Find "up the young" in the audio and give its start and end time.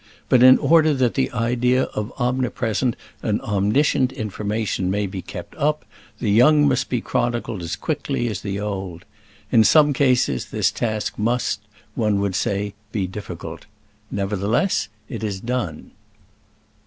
5.57-6.67